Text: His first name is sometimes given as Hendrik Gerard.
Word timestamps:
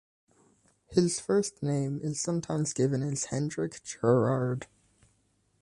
His 0.87 1.19
first 1.19 1.61
name 1.61 1.99
is 2.01 2.19
sometimes 2.19 2.73
given 2.73 3.03
as 3.03 3.25
Hendrik 3.25 3.83
Gerard. 3.83 4.65